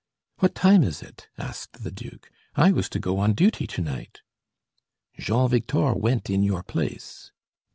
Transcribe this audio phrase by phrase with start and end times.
[0.39, 2.31] "What time is it?" asked the duke.
[2.55, 4.21] "I was to go on duty to night."
[5.19, 7.31] "Jean Victor went in your place."